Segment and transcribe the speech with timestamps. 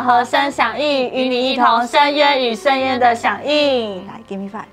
[0.00, 4.06] 和声响应，与你一同深渊与深渊的响应。
[4.06, 4.64] 来，Give me five。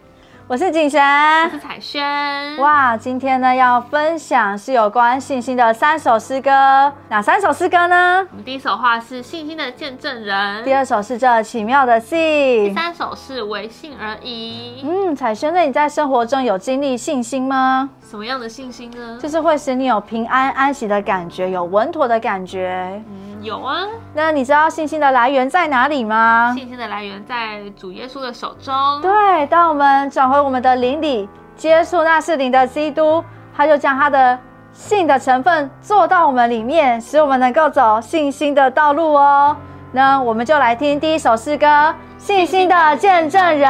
[0.48, 1.02] 我是景神，
[1.46, 2.58] 我是彩萱。
[2.58, 6.92] 哇，今天呢要分享是有关信心的三首诗歌。
[7.08, 8.28] 哪三首诗歌呢？
[8.32, 14.84] 我们第一首话是信心的见证人，第二首是这奇妙的信，第三首是唯信而已。
[14.84, 17.90] 嗯，彩萱，那你在生活中有经历信心吗？
[18.12, 19.18] 什么样的信心呢？
[19.22, 23.02] 就是会使你有平安安息的感觉，有稳妥的感觉。
[23.10, 23.88] 嗯，有啊。
[24.14, 26.54] 那你知道信心的来源在哪里吗？
[26.54, 28.74] 信心的来源在主耶稣的手中。
[29.02, 33.24] 对，当我们转回我们的灵里，接触那是灵的基督，
[33.56, 34.38] 他就将他的
[34.74, 39.56] 信的成分做到我们里面，使我们能够走信心的道路哦。
[39.94, 41.66] 那我们就来听第一首诗歌
[42.18, 43.70] 《信心的见证人》。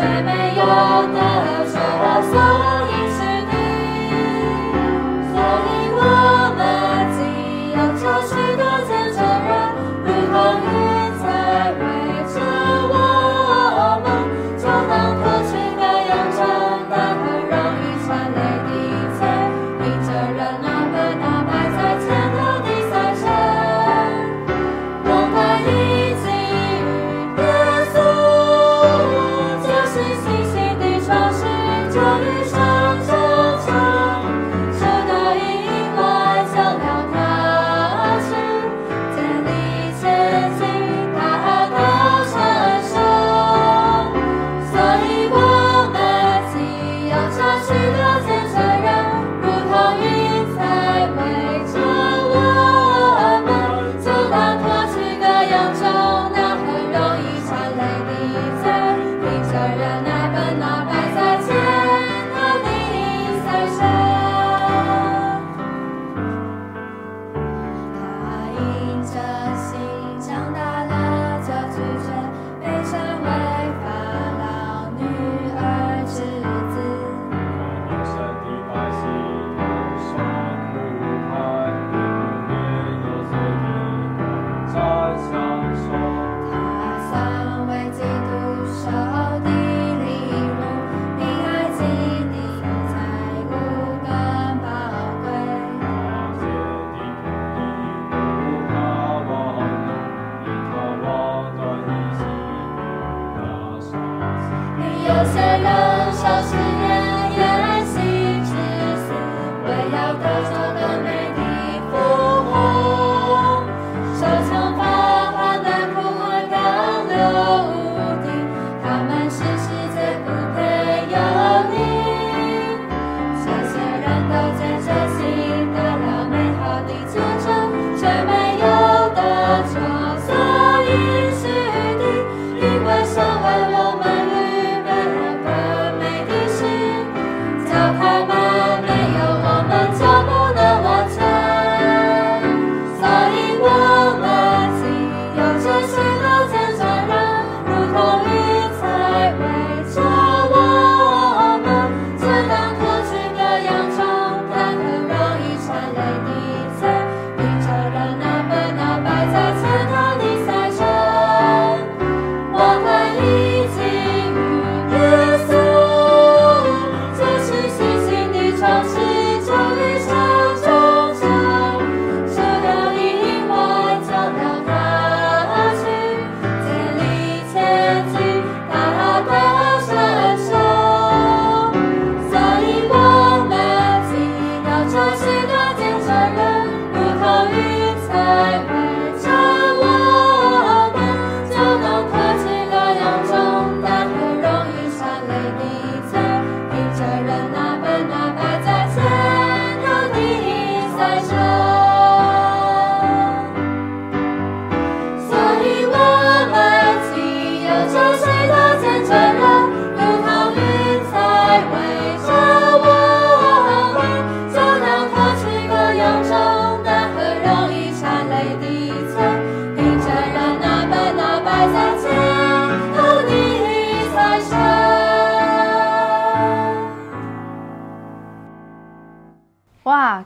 [0.00, 1.29] 再没有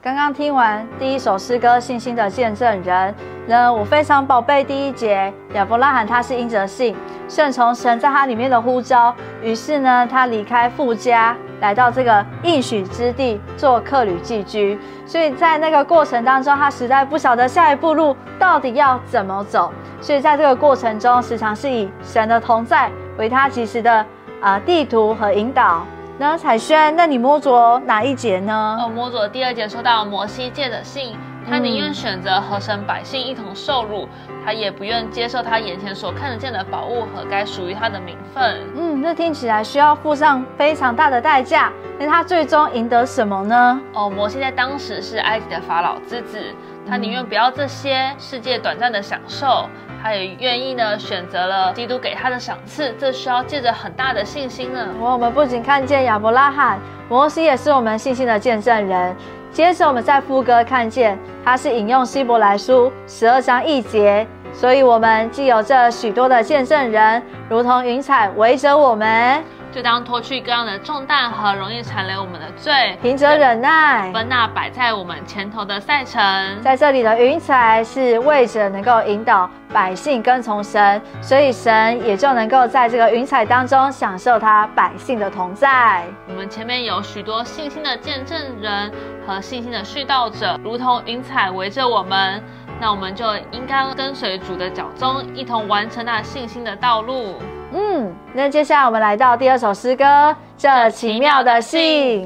[0.05, 3.15] 刚刚听完第一首诗歌《信心的见证人》
[3.49, 6.95] 呢，我非常宝贝第一节，亚伯拉罕他是因着信
[7.27, 9.11] 顺从神在他里面的呼召，
[9.41, 14.77] 于是呢，他离开父家，来到这个应许之地做客旅寄居。
[15.07, 19.73] 所以在那个过程当中，他实在不晓得下一步路到底要怎么走。
[20.01, 24.05] 所以在这个过程中，时常是以神的同在为他及时的
[24.39, 25.83] 啊地图和引导。
[26.17, 28.77] 那彩轩，那你摸着哪一节呢？
[28.79, 31.17] 哦，摸着第二节说到摩西借的信，
[31.49, 34.07] 他宁愿选择和神百姓一同受辱，
[34.45, 38.61] 他也不愿接受他眼前所看得见的宝物和该属于他的名分。
[38.77, 41.69] 嗯，那听起来需要付上非常大的代价。
[41.99, 43.81] 那他最终赢得什么呢？
[43.93, 46.39] 哦，摩西在当时是埃及的法老之子，
[46.87, 49.67] 他宁愿不要这些世界短暂的享受。
[50.05, 54.87] 他也愿意呢，选择了基督给他的赏赐，这需要借着很大的信心呢。
[54.99, 56.79] 我们不仅看见亚伯拉罕、
[57.09, 59.15] 摩西，也是我们信心的见证人。
[59.51, 67.19] 接着我们在副歌看见，他是引用希伯来书十二章一节，所以我们既有这许多的见证人，
[67.49, 69.43] 如同云彩围着我们。
[69.75, 76.23] 就当脱去各样的重担和容易残留我们的罪，凭着忍耐，分那摆在我们前头的赛程。
[76.61, 86.05] 在这里的云彩是为着能够引导百姓跟从神，所以神也就能够在这个云彩当中享受他百姓的同在。
[86.29, 88.89] 我们前面有许多信心的见证人
[89.27, 92.41] 和信心的殉道者，如同云彩围着我们，
[92.79, 97.35] 那我们就应该跟随主的脚踪，一同完成那信心的道路。
[97.71, 100.03] 嗯，那接下来我们来到第二首诗歌
[100.57, 102.25] 《这奇妙的信》。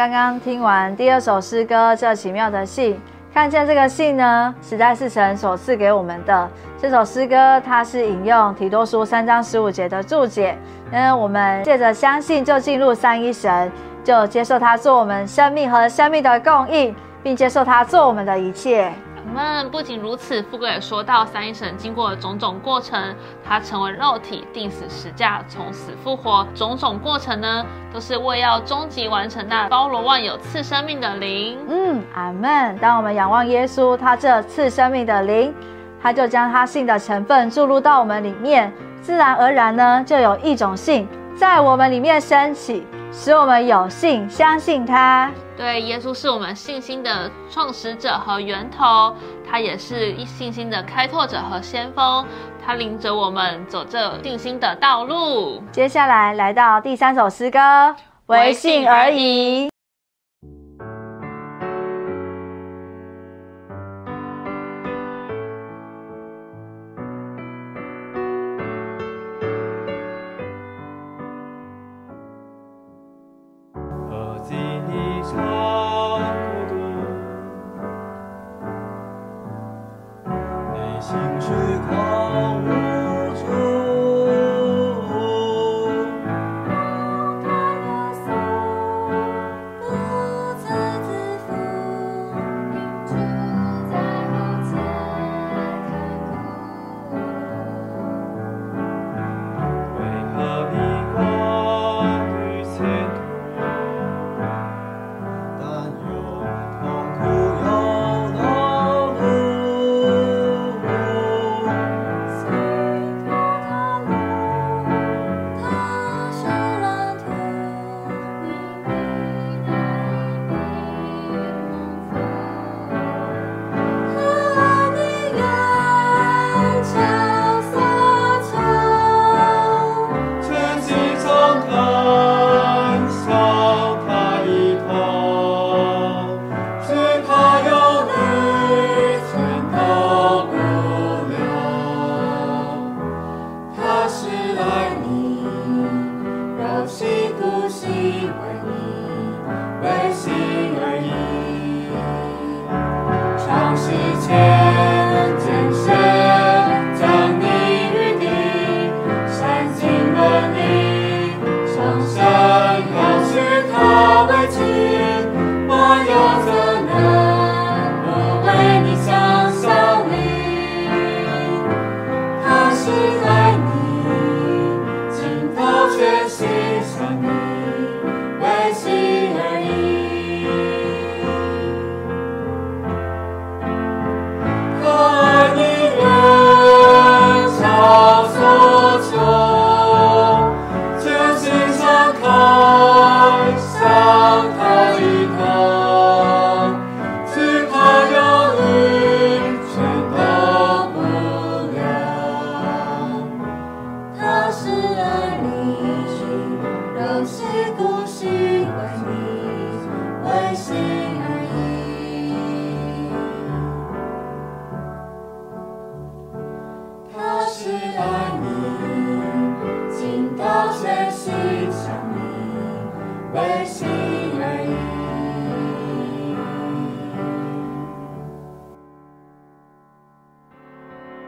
[0.00, 2.94] 刚刚听完第二首诗歌《这奇妙的信》，
[3.34, 6.48] 看见这个信呢，实在是神所赐给我们的。
[6.80, 10.56] 这首诗歌它是引用提多书三章十五节的注解。
[10.90, 13.70] 那我们借着相信，就进入三一神，
[14.02, 18.90] 就接受他做我们生命和生命的供应，并接受他做我们的一切。
[19.24, 31.58] 们不仅如此，富贵也说到三一神经过种种过程，他成为肉体，定死十架，从死复活，种种过程呢，都是为要终极完成那包罗万有赐生命的灵。
[31.68, 32.76] 嗯，阿门。
[32.78, 35.54] 当我们仰望耶稣，他这赐生命的灵，
[36.02, 38.72] 他就将他性的成分注入到我们里面，
[39.02, 42.86] 自然而然呢，就有一种性在我们里面升起。
[43.12, 45.28] 使我们有信相信他，
[45.60, 49.14] 对耶稣是我们信心的创始者和源头，
[49.46, 52.24] 他也是信心的开拓者和先锋，
[52.64, 55.62] 他领着我们走这信心的道路。
[55.70, 57.94] 接下来来到第三首诗歌，
[58.28, 59.69] 唯信而已。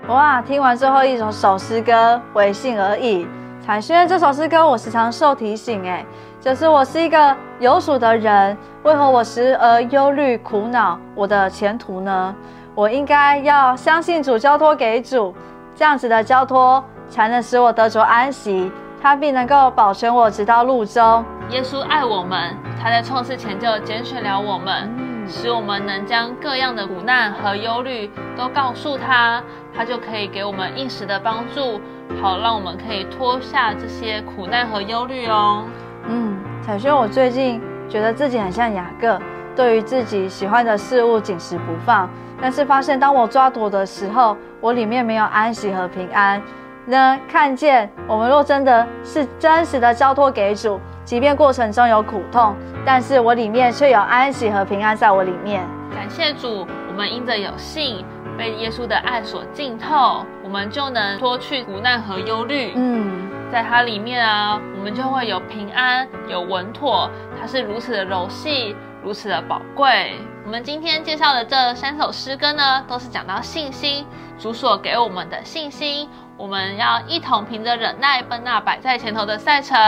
[0.09, 0.43] 哇！
[0.43, 1.93] 听完最后一首首诗歌
[2.35, 3.25] 《为信而已》，
[3.65, 6.05] 彩轩这首诗歌我时常受提醒，哎，
[6.41, 12.35] 就是我是一个有属的人，为何我时而忧虑苦恼我的前途呢？
[12.75, 15.33] 我应该要相信主，交托给主，
[15.77, 21.25] 这样子的交托才能使我得着安息，他必能够保全我直到路中。
[21.53, 24.91] 耶稣爱我们，他在创世前就拣选了我们。
[25.29, 29.41] 使我们能将各样的苦难和忧虑都告诉他，
[29.77, 31.81] 他就可以给我们一时的帮助，
[32.21, 35.65] 好让我们可以脱下这些苦难和忧虑哦。
[36.09, 39.21] 嗯，彩萱，我最近觉得自己很像雅各，
[39.55, 42.09] 对于自己喜欢的事物紧持不放，
[42.41, 46.43] 但是发现当我抓夺的时候，我里面没有安息和平安。
[46.87, 52.55] 呢，看见我们若真的是真实的交托给主，即便过程中有苦痛，
[52.85, 55.67] 但是我里面却有安息和平安在我里面。
[55.93, 58.05] 感谢主，我们因着有信，
[58.39, 62.73] 被耶稣的爱所浸透，我们就能脱去苦难和忧虑。
[62.77, 67.11] 嗯，在它里面啊，我们就会有平安，有稳妥。
[67.39, 70.15] 它是如此的柔细，如此的宝贵。
[70.45, 74.07] 我们今天介绍的这三首诗歌呢，都是讲到信心，
[74.39, 76.09] 主所给我们的信心。
[76.43, 79.79] 我们要一同凭着忍耐奔那摆在前头的赛程。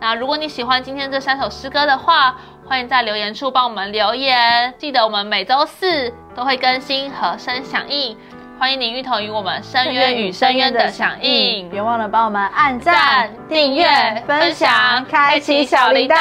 [0.00, 2.34] 那如果你喜欢今天这三首诗歌的话，
[2.66, 4.72] 欢迎在留言处帮我们留言。
[4.78, 8.16] 记得我们每周四都会更新和声响应，
[8.58, 11.68] 欢迎你一同与我们深渊与深渊的响应。
[11.68, 13.86] 别忘了帮我们按赞、订阅、
[14.26, 16.16] 分享、开启小铃铛。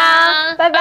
[0.58, 0.80] 拜拜。